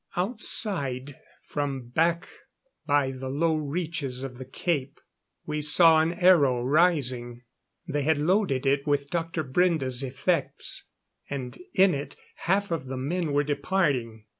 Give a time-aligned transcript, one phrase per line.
[0.15, 2.27] Outside, from back
[2.87, 4.99] by the low reaches of the Cape,
[5.45, 7.43] we saw an aero rising.
[7.87, 9.43] They had loaded it with Dr.
[9.43, 10.89] Brende's effects,
[11.29, 12.15] and in it
[12.47, 14.25] half of the men were departing.